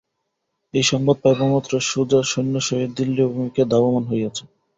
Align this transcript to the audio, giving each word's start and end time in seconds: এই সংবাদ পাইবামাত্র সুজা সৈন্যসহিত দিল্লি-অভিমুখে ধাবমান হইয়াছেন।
এই 0.73 0.83
সংবাদ 0.83 1.17
পাইবামাত্র 1.23 1.71
সুজা 1.81 2.19
সৈন্যসহিত 2.23 2.91
দিল্লি-অভিমুখে 2.97 3.63
ধাবমান 3.71 4.03
হইয়াছেন। 4.07 4.47